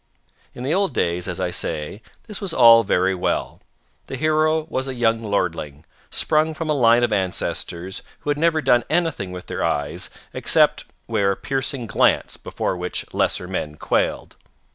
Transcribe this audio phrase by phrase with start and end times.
[0.55, 3.61] In the old days, as I say, this was all very well.
[4.07, 8.63] The hero was a young lordling, sprung from a line of ancestors who had never
[8.63, 14.37] done anything with their eyes except wear a piercing glance before which lesser men quailed.